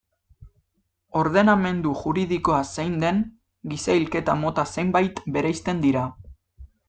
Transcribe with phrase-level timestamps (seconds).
[1.23, 3.21] Ordenamendu juridikoa zein den,
[3.73, 6.09] giza hilketa mota zenbait bereizten dira.